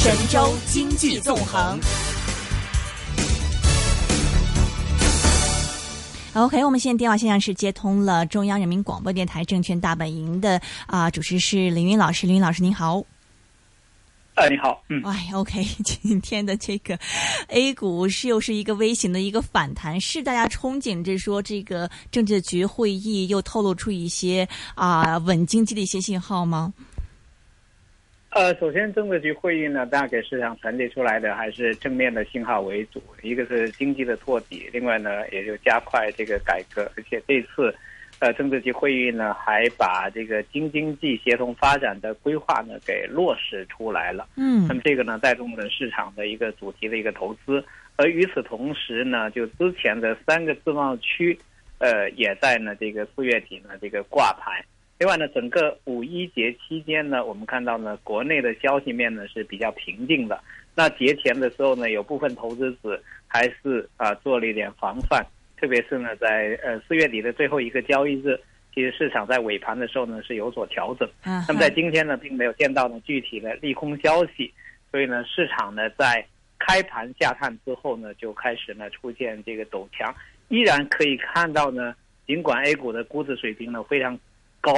[0.00, 1.76] 神州经济纵横。
[6.34, 13.02] OK，我们现在电话线上是接通了中央人民广播电台证券大本营的啊、主持是林云老师，林云老师您好。
[14.34, 16.96] 哎，你好，嗯，哎，OK， 今天的这个
[17.48, 26.72] A 股是又是一个微型的一个反弹，是大家憧憬着说这个政治局会议又透露出一些啊、稳经济的一些信号吗？
[28.38, 37.74] 呃，首先政治局会议呢，大家给市场传递出来的还是正面的信号为主，一个是经济的托底，另外呢，也就加快这个改革，而且这次，
[38.20, 44.28] 呃，政治局会议呢，还把这个京津冀协同发展的规划呢给落实出来了。
[44.36, 47.64] 嗯那么这个呢，带动了市场的一个主题的一个投资，
[47.96, 51.36] 而与此同时呢，就之前的三个自贸区，
[51.78, 54.64] 呃，也在呢这个四月底呢这个挂牌。
[54.98, 60.40] 另外呢，整个五一节期间呢，我们看到呢，国内的消息面呢是比较平静的。
[60.74, 65.24] 那节前的时候呢，有部分投资者还是啊、做了一点防范，
[65.56, 68.38] 特别是呢，在呃四月底的最后一个交易日，
[68.74, 71.08] 其实市场在尾盘的时候呢是有所调整。
[71.24, 74.52] 嗯那么在今天呢，并没有见到呢具体的利空消息，
[74.90, 76.26] 所以呢，市场呢在
[76.58, 80.12] 开盘下探之后呢，就开始呢出现这个陡强，
[80.48, 81.94] 依然可以看到呢，
[82.26, 84.18] 尽管 A 股的估值水平呢非常
[84.60, 84.72] 高，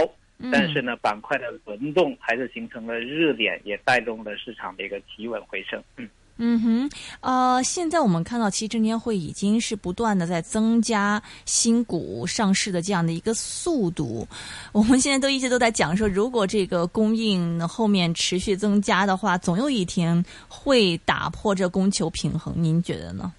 [0.52, 5.82] 但是呢，板块的轮动还是形成了热点，也带动了市场的一个企稳回升。
[5.96, 6.08] 嗯。
[6.42, 14.26] 嗯哼，呃，现在我们看到，其实证监会已经是不断的在增加新股上市的这样的一个速度。
[14.72, 22.54] 我们现在都一直都在讲说，如果这个供应后面持续增加的话，总有一天会打破这供求平衡。
[22.56, 23.30] 您觉得呢？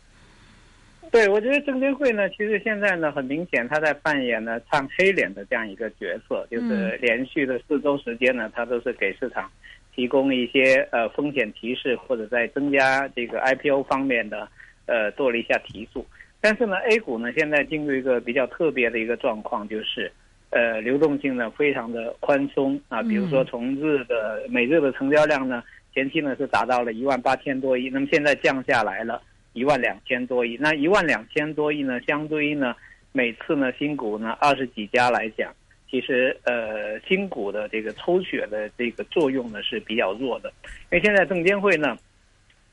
[1.11, 9.51] 对，我觉得证监会呢，其实现在呢，很明显他在扮演呢唱黑脸的这样一个角色，就是连续的四周时间呢，他都是给市场
[9.93, 14.47] 提供一些呃风险提示，或者在增加这个 IPO 方面的
[14.85, 16.05] 呃做了一下提速。
[16.39, 20.09] 但是呢，A 股呢现在进入一个比较特别的一个状况，就是
[20.49, 25.61] 呃流动性呢非常的宽松啊，比如说从日的每日的成交量呢，
[25.93, 29.21] 前期呢是达到了一万八千多亿，那么现在降下来了。
[29.53, 32.73] 一万两千多亿，那一万两千多亿呢，相对于呢
[33.11, 35.53] 每次呢新股呢二十几家来讲，
[35.89, 40.53] 其实呃新股的这个抽血的这个作用呢是比较弱的，
[40.91, 41.97] 因为现在证监会呢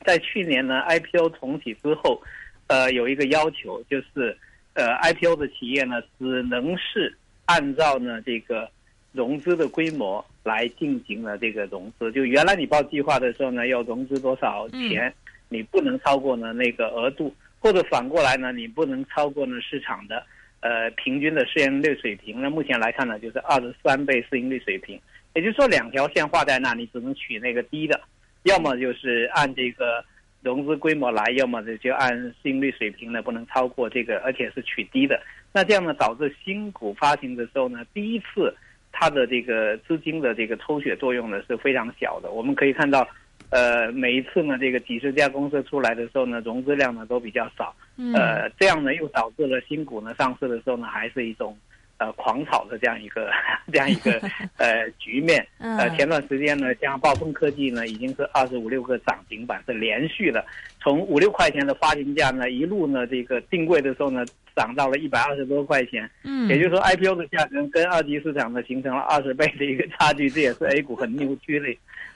[0.05, 2.21] 在去年呢 IPO 重启之后，
[2.67, 4.37] 呃有一个要求就是
[4.73, 7.13] 呃 IPO 的企业呢只能是
[7.43, 8.69] 按照呢这个
[9.11, 15.13] 融资的规模来进行了这个融资，就原来你报计划的时候呢要融资多少钱。
[15.49, 20.23] 你不能超过呢那个额度，或者反过来呢，你不能超过呢市场的
[20.61, 22.39] 呃平均的市盈率水平。
[22.39, 25.01] 那目前来看呢，就是二十三倍市盈率水平，
[25.33, 27.99] 也就是说两条线画在那，你只能取那个低的，
[28.43, 30.05] 要么就是按这个
[30.43, 35.19] 融资规模来，要么就按市盈率水平呢不能超过这个，而且是取低的。
[35.51, 38.55] 那这样呢，导致新股发行的时候呢，第一次
[38.91, 42.29] 它的这个资金的这个抽血作用呢是非常小的。
[42.29, 43.07] 我们可以看到。
[43.49, 47.75] 呃，每一次呢，这个几十家公司出来的时候呢，融资量呢都比较少，
[48.13, 51.57] 呃，这样呢又导致了新股呢上市的时候呢，还是一种
[51.97, 53.31] 呃狂炒的这样一个
[53.73, 54.21] 这样一个
[54.57, 55.45] 呃局面。
[55.57, 60.45] 呃，前段时间呢，像暴风科技呢，已经是二十五六个涨停板是连续的，
[60.79, 64.23] 从五六块钱的发行价呢，一路呢这个定位的时候呢，
[64.55, 66.07] 涨到了一百二十多块钱。
[66.23, 71.65] 嗯，也就是说，IPO 的价格跟二级市场呢形成了二十倍的一个差距，这也是 A 股很扭曲的。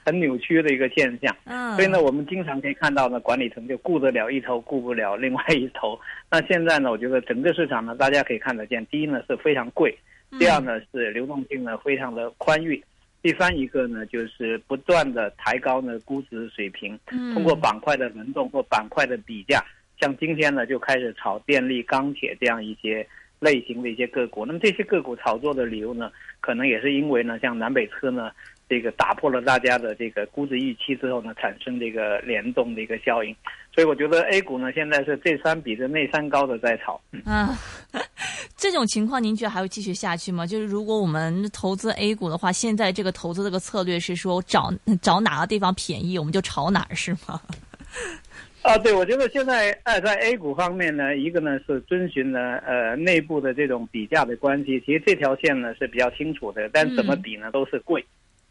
[0.04, 5.98] 很扭曲的一个现象，嗯，所以呢，我们经常可以看到呢，管理层就顾得了一头，顾不了另外一头。
[6.30, 9.96] 那现在呢，我觉得整个市场呢，大家可以看得见，第一呢是非常贵，
[10.38, 12.84] 第二呢是流动性呢非常的宽裕，
[13.22, 16.98] 第三一个呢就是不断的抬高呢估值水平，
[17.32, 19.64] 通过板块的轮动或板块的比价，
[19.98, 23.06] 像今天呢就开始炒电力、钢铁这样一些
[23.40, 24.44] 类型的一些个股。
[24.44, 28.30] 那么这些个股炒作的理由呢，可能也是因为呢，像南北车呢。
[28.68, 33.34] 这个打破了大家的这个估值预期之后呢，产生这个联动的一个效应，
[33.74, 37.00] 所以我觉得 A 股呢现在是这三比着那三高的在炒。
[37.24, 37.56] 啊，
[38.56, 40.46] 这种情况您觉得还会继续下去吗？
[40.46, 44.72] 就是如果我们投资 A 股的话，现在这个投资这个策略是说找
[45.02, 47.40] 找哪个地方便宜我们就炒哪儿是吗？
[48.62, 58.02] 啊，对，我觉得现在呃，在 A 股方面呢，一个呢是遵循了呃内部的这种比价的关系，其实这条线呢是比较清楚的，但怎么比呢都是贵，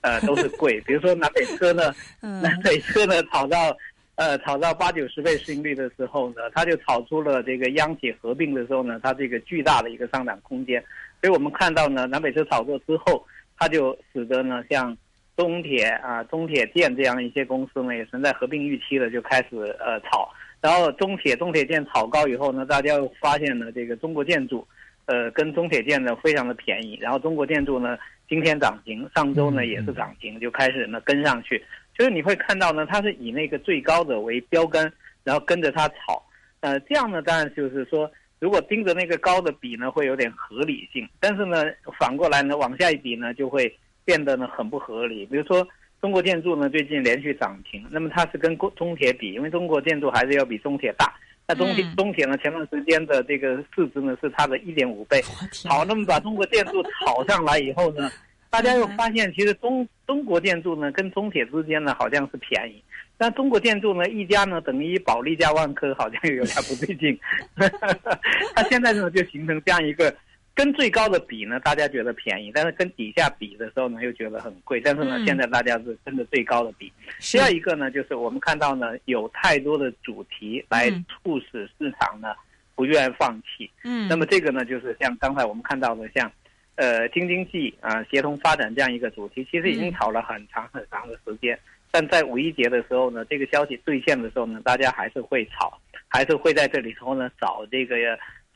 [0.04, 0.80] 呃都是贵。
[0.82, 1.92] 比如说南北车呢，
[2.22, 3.76] 南北车呢炒到
[4.16, 10.80] 呃炒到八九十倍市盈率的时候呢，它就炒出了这个央企合并的时候呢，它这个巨大的一个上涨空间。
[11.20, 13.26] 所以我们看到呢，南北车炒作之后，
[13.58, 14.96] 它就使得呢像
[15.36, 20.30] 中铁啊、中铁建这样一些公司呢，也存在合并预期的，就开始呃炒。
[20.62, 24.66] 然后中铁、中铁建炒高以后呢，大家又发现呢，这个中国建筑，
[25.08, 26.98] 呃，跟中铁建呢非常的便宜。
[27.02, 27.98] 然后中国建筑呢
[28.34, 31.64] 今天涨停，上周呢也是涨停，就开始呢跟上去。
[31.96, 34.92] 就是你会看到呢，它是以那个最高的为标杆，
[35.24, 36.20] 然后跟着它炒。
[36.62, 41.08] 呃，这样呢，当然就是说，如果盯着那个高的比呢，会有点合理性。
[41.20, 41.64] 但是呢，
[42.00, 43.72] 反过来呢，往下一比呢，就会
[44.04, 45.28] 变得呢很不合理。
[45.28, 45.68] 比如说。
[46.02, 51.14] 中国建筑呢，最近连续涨停，那么它是跟中铁比，因为中国建筑还是要比中铁大。
[51.48, 55.22] 那中铁中铁呢，前段时间的这个市值呢是它的一点五倍。
[55.68, 58.10] 好，那么把中国建筑炒上来以后呢，
[58.50, 62.82] 大家又发现其实中中国建筑呢跟中铁之间呢好像是便宜，
[63.18, 67.20] 但中国建筑呢一家呢等于保利加万科，好像有点不对劲。
[68.56, 70.16] 它现在呢就形成这样一个。
[70.56, 74.80] 跟最高的比呢，大家觉得便宜，但是跟底下比的时候呢，又觉得很贵。
[74.80, 76.94] 但是呢，现在大家是跟着最高的比。
[77.20, 82.36] 第二一个呢，就是我们看到呢，有太多的主题来促使市场呢
[82.76, 83.68] 不愿放弃。
[83.84, 84.08] 嗯。
[84.08, 86.32] 那么这个呢，就是像刚才我们看到的，像
[86.76, 91.58] 呃京津冀啊协同发展这样一个主题，其实已经炒了很长很长的时间。
[91.90, 95.76] 但在五一节的时候呢，这个消息兑现的时候呢，大家还是会炒，
[96.08, 97.96] 还是会在这里头呢找这个。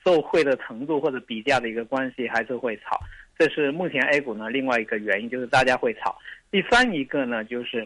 [0.08, 2.98] 受惠的程度或者比价的一个关系还是会炒，
[3.38, 6.18] 这是目前 A 股呢另外一个原因，就是大家会炒。
[6.50, 7.86] 第三一个呢，就是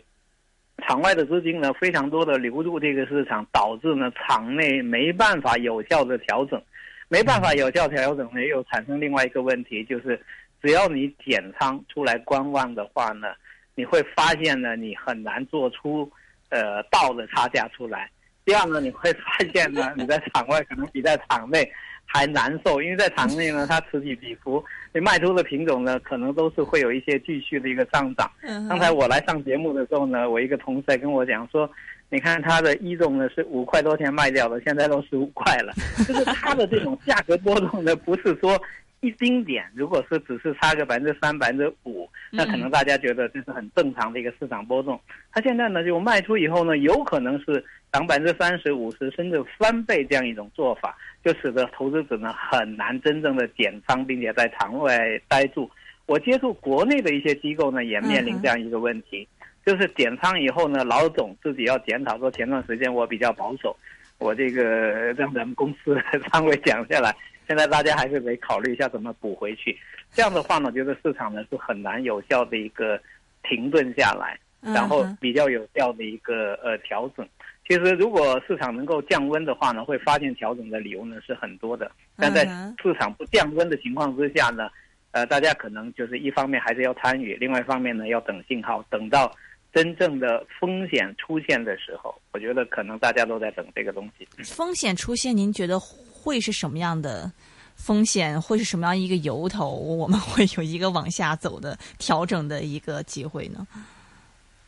[0.85, 6.61] 场外的资金呢非常多的流入这个市场，导致呢场内没办法有效的调整，
[7.09, 10.23] 没办法有效调整呢又产生另外一个问题，就是
[10.61, 13.29] 只要你减仓出来观望的话呢，
[13.73, 16.07] 你会发现呢你很难做出
[16.49, 18.07] 呃倒的差价出来。
[18.45, 21.67] 第二呢，你会发现呢你在场外可能比在场内。
[22.13, 24.61] 还难受，因为在场内呢，它此起彼伏，
[24.93, 28.29] 你卖出的品种呢，可能都是会有一些继续的一个上涨。
[28.67, 31.69] 刚才我来上节目的时候呢，我一个同事在跟我讲说，
[32.09, 35.71] 你看它的一种呢是五块多钱卖掉的，现在都十五块了，
[36.05, 38.61] 就是它的这种价格波动呢，不是说
[38.99, 44.99] 一丁点，如果是只是差个百分之三、百分之五，那可能大家觉得这是很正常的一个市场波动。
[45.31, 50.97] 它现在呢，就卖出以后呢，有可能是涨百分之三十五十，甚至翻倍这样一种做法。
[51.23, 54.97] 就使得投资者呢很难真正的减仓，并且在场外
[55.27, 55.69] 待住。
[56.07, 59.27] 我接触国内的一些机构呢，也面临这样一个问题，
[59.65, 63.75] 就是减仓以后呢，老总自己要检讨说，前段时间我比较保守，
[64.17, 64.63] 我这个
[65.13, 66.01] 让咱们公司的
[66.31, 67.15] 仓位降下来，
[67.47, 69.77] 现在大家还是得考虑一下怎么补回去。
[70.11, 72.99] 这样的话呢，觉得市场呢是很难有效的一个
[73.43, 77.27] 停顿下来，然后比较有效的一个呃调整。
[77.71, 81.89] 其实，如果市场能够降温的话呢，会发现调整的理由呢是很多的。
[82.17, 82.43] 但在
[82.83, 84.67] 市场不降温的情况之下呢，
[85.11, 89.33] 呃，大家可能就是一方面还是要参与，另外一方面呢要等信号，等到
[89.71, 94.27] 真正的风险出现的时候，我觉得可能大家都在等这个东西。
[94.43, 97.31] 风险出现，您觉得会是什么样的
[97.75, 98.41] 风险？
[98.41, 99.69] 会是什么样一个由头？
[99.69, 103.65] 我们会有一个往下走的调整的一个机会呢？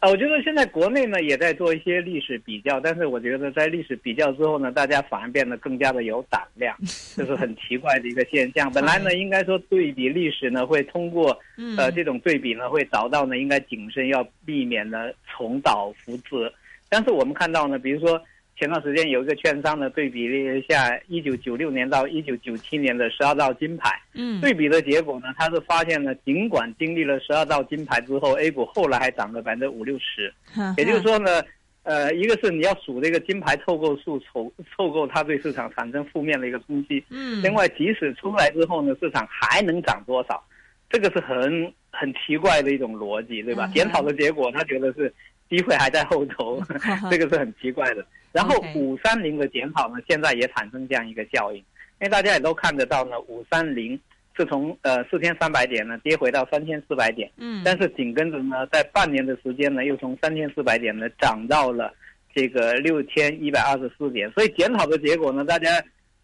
[0.04, 6.76] 啊，我觉得现在国内呢也在做一些历史比较，但是我觉得在历史比较之后呢，大家反而变得更加的有胆量，
[7.16, 8.70] 这是很奇怪的一个现象。
[8.74, 11.40] 本来呢，应该说对比历史呢，会通过
[11.78, 16.54] 呃这种对比呢，会找到呢应该谨慎，要避免呢重蹈覆辙。
[16.90, 18.22] 但是我们看到呢，比如说。
[18.58, 30.34] 前段时间有一个券商呢，对比了一下一九九六年到一九九七年的十二道金牌，嗯，对比的结果呢，他是发现呢，尽管经历了十二道金牌之后，A 股后来还涨了百分之五六十，
[30.78, 31.42] 也就是说呢，
[31.82, 40.42] 呃，一个是你要数这个金牌凑够数，凑凑够它对市场产生负面的一个冲击，嗯，另外即使出来之后呢，市场还能涨多少，
[40.90, 43.70] 这个是很很奇怪的一种逻辑，对吧？
[43.74, 45.12] 检讨的结果，他觉得是
[45.50, 46.62] 机会还在后头，
[47.10, 48.06] 这个是很奇怪的。
[48.34, 51.66] 然后五三零的检讨呢，现在也产生这样一个效应，因
[52.02, 53.98] 为大家也都看得到呢，五三零
[54.36, 61.94] 是从呃四千三百点呢跌回到三千四百点，嗯，但是紧跟着呢，在半年的时间呢，又从三千四百点呢涨到了
[62.34, 65.70] 这个六千一百二十四点，所以检讨的结果呢，大家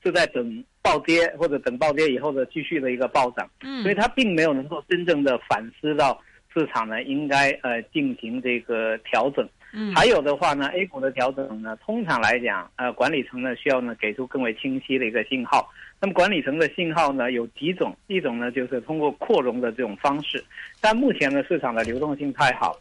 [0.04, 6.20] 是在等暴跌或者等暴跌以后的继续的一个暴涨，嗯，所以它并没有能够真正的反思到
[6.52, 9.48] 市场呢应该呃进行这个调整。
[9.72, 15.70] 嗯，还有的话呢，A 股的调整呢，通常来讲，呃，管理层呢需要呢给出更为清晰的一个信号。
[16.02, 20.44] 那么管理层的信号呢有几种，一种呢就是通过扩容的这种方式，
[20.82, 22.80] 但目前呢市场的流动性太好，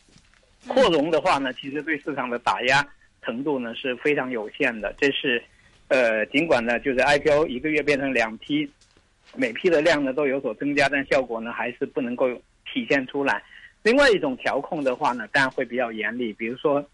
[0.66, 2.82] 扩容的话呢，其实对市场的打压
[3.22, 4.94] 程度呢是非常有限的。
[4.96, 5.42] 这是，
[5.88, 8.66] 呃，尽管呢就是 IPO 一个月变成两批，
[9.36, 12.32] 每批的量呢都有所增加，但效果呢还是不能够
[12.72, 13.42] 体现出来。
[13.88, 16.84] 另外一种调控的话呢，当然会比较严厉，比如说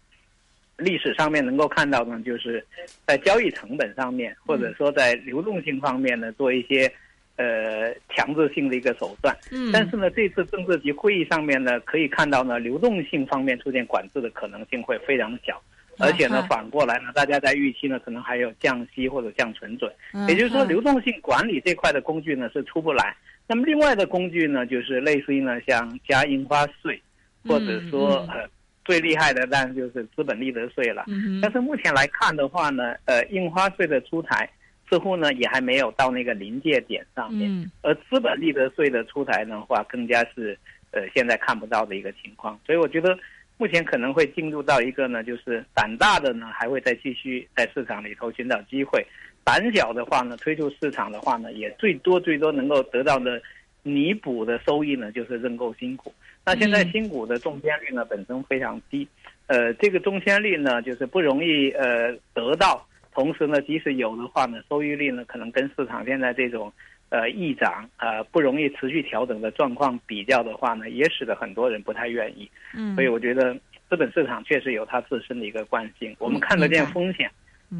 [0.77, 2.65] 历史上面能够看到呢，就是
[3.05, 6.89] 在交易成本上面，或者说在流动性方面呢，做一些
[7.35, 9.35] 呃强制性的一个手段。
[9.51, 15.61] 嗯，但是呢，这次政治局会议上面呢，可以看到呢，流动性方面出现管制的可能性会非常小。
[15.97, 19.91] 而且呢，反过来呢，大家在预期呢，可能还有降息或者降存准，
[20.29, 23.13] 也就是说，流动性管理这块的工具呢是出不来。
[23.47, 27.01] 那么另外的工具呢，就是类似于呢，像加印花税，
[27.47, 28.47] 或者说呃
[28.83, 31.05] 最厉害的，当然就是资本利得税了。
[31.41, 34.49] 但是目前来看的话呢，呃，印花税的出台
[34.89, 37.49] 似乎呢也还没有到那个临界点上面，
[37.81, 40.57] 而资本利得税的出台的话，更加是
[40.91, 42.59] 呃现在看不到的一个情况。
[42.65, 43.17] 所以我觉得。
[43.57, 48.99] 目前可能会进入到一个呢，就是胆大的呢，还会再继续在市场里头寻找机会；
[49.45, 53.41] 胆小的话呢，推出市场的话呢，也最多最多能够得到的
[53.83, 56.13] 弥补的收益呢，就是认购新股。
[56.43, 59.07] 那现在新股的中签率呢，本身非常低，
[59.47, 66.73] 呃，这个中签率呢，就是不容易呃得到，同时呢，即使有的话呢，收益率呢，可能跟市场现在这种。
[67.09, 72.49] 呃，易涨呃不容易持续调整的状况比较的话呢，也使得很多人不太愿意。
[72.75, 73.53] 嗯，所以我觉得
[73.87, 76.13] 资本市场确实有它自身的一个惯性。
[76.17, 77.29] 我们看得见风险，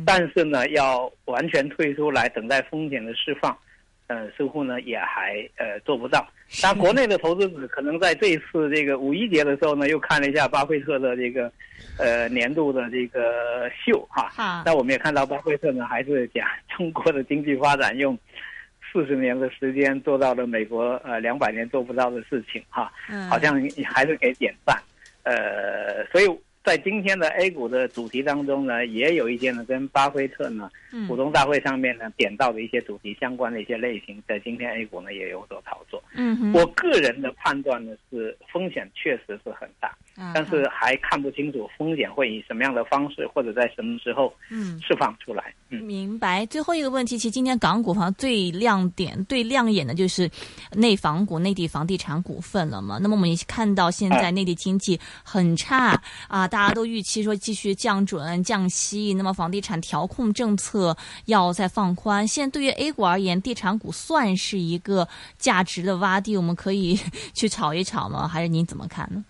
[0.04, 3.56] 但是呢，要完全退出来等待风险的释放，
[4.08, 6.28] 呃，似乎呢也还呃做不到。
[6.62, 11.52] 但，国内的投资者可能在这一次这个五一节的时候呢，又看了一下巴菲特的这个
[11.98, 14.64] 呃年度的这个秀哈。
[14.66, 18.18] 那我们也看到巴菲特呢，还是讲中国的经济发展用。
[18.94, 22.90] 四十年的时间做到了美国呃两百年做不到的事情哈，
[23.30, 24.82] 好像还是给点赞，
[25.24, 30.70] 呃，所以在今天的 A 股的主题当中呢，也有一些呢跟巴菲特呢
[31.08, 36.04] 股东大会上面呢点到的一些主题相关的一些类型，在今天 A 股呢也有所炒作。
[36.16, 39.96] 嗯，我个人的判断呢是风险确实是很大。
[40.34, 45.54] 但是还看不清楚风险会以什么样的方式或者在什么时候嗯释放出来。
[45.70, 46.46] 嗯，明白。
[46.46, 50.30] 最后一个问题，其实今天港股好像最亮点、最亮眼的就是
[50.72, 52.98] 内房股、内地房地产股份了嘛。
[53.02, 60.96] 那么我们也看到现在内地经济很差啊，大家都预期说继续降准、降息，那么房地产调控政策
[61.26, 62.26] 要再放宽。
[62.26, 65.06] 现在对于 A 股而言，地产股算是一个
[65.38, 66.98] 价值的洼地，我们可以
[67.36, 68.26] 去炒一炒吗？
[68.26, 69.22] 还是您怎么看呢？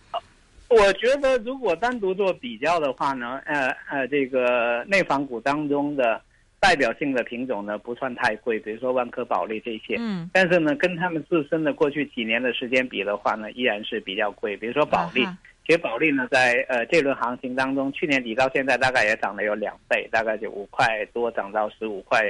[0.70, 6.22] 我觉得，如果单独做比较的话呢，呃呃，这个内房股当中的
[6.60, 9.96] 代表性的品种呢，不算太贵，比如说万科、保利这些。
[9.98, 10.29] 嗯。
[10.32, 14.55] 但是呢，跟他们自身的过去几年的时间比的话呢，依然是比较贵。
[14.55, 15.27] 比如说保利。
[15.65, 22.22] 其实保利呢，在呃这轮行情当中，去年底到现在大概也涨了有两倍，大概就五块多涨到十五块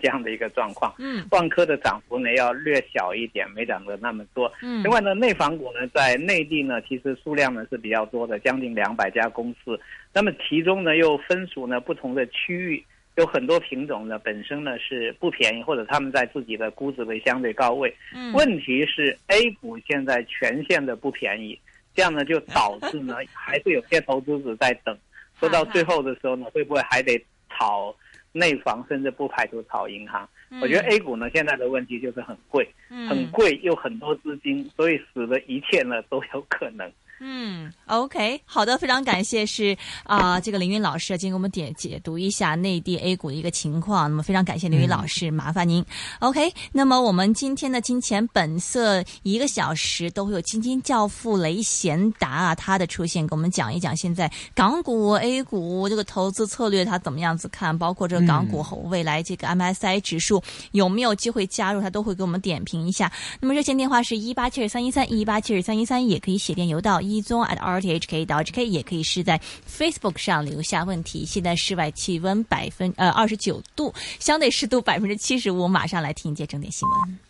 [0.00, 0.94] 这样的一个状况。
[0.98, 4.52] 嗯，万科的涨幅呢要略小一点，没涨得那么多。
[4.62, 9.78] 嗯，另外呢，内房股呢在内地呢其实数量呢是比较多的，将近两百家公司。
[10.14, 12.84] 那么其中呢又分属呢不同的区域，
[13.16, 17.92] 有很多品种呢本身呢是不便宜，或者他们在自己的估值的相对高位。
[18.14, 21.58] 嗯，问题是 A 股现在全线的不便宜。
[21.96, 24.96] 这样呢，就导致呢， 还是有些投资者在等，
[25.40, 27.18] 说到最后的时候呢，会不会还得
[27.50, 27.92] 炒
[28.32, 30.28] 内房，甚至不排除炒银行？
[30.62, 32.68] 我觉得 A 股呢，现在的问题就是很贵，
[33.08, 36.92] 很贵又很多资金，所以使得一切呢都有可能。
[37.18, 44.10] 嗯，OK，好的，非常感谢，是啊，这个凌云老师今天给我们点解读一下内地 A 股的一个情况。
[44.10, 45.82] 那么非常感谢凌云老师，麻烦您。
[46.18, 60.42] OK，那么我们今天的金钱本色一个小时都会有基金教父雷贤达啊，他的出现，给我们讲一讲现在港股、A 股这个投资策略他怎么样子看，包括这个港股和未来这个 MSI 指数
[60.72, 63.10] 有没有机会加入，他都会给我们点评一下。
[63.40, 67.00] 那么热线电话是一八七二三一三一八七二三一三，也可以写电邮到。
[67.08, 71.24] 一宗 at rthk 到 hk 也可以是在 Facebook 上留下问题。
[71.24, 75.68] 现在室外气温百分呃二十九度，相对湿度百分之七十五。
[75.68, 77.25] 马上来听一节整点新闻。